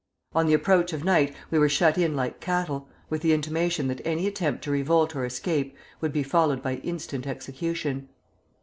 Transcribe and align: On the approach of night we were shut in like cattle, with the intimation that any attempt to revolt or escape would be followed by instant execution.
On 0.33 0.47
the 0.47 0.55
approach 0.55 0.93
of 0.93 1.03
night 1.03 1.31
we 1.51 1.59
were 1.59 1.69
shut 1.69 1.95
in 1.95 2.15
like 2.15 2.39
cattle, 2.39 2.89
with 3.11 3.21
the 3.21 3.33
intimation 3.33 3.87
that 3.89 4.01
any 4.03 4.25
attempt 4.25 4.63
to 4.63 4.71
revolt 4.71 5.15
or 5.15 5.25
escape 5.25 5.77
would 6.01 6.11
be 6.11 6.23
followed 6.23 6.63
by 6.63 6.77
instant 6.77 7.27
execution. 7.27 8.09